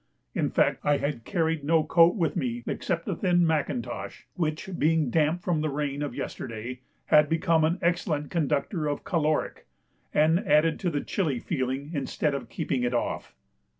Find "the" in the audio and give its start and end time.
5.61-5.69, 10.89-11.01